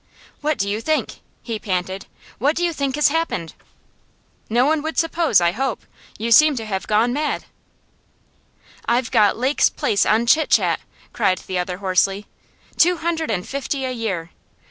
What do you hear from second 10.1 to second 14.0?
Chit Chat!' cried the other hoarsely. 'Two hundred and fifty a